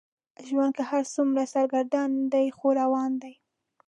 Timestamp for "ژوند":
0.47-0.71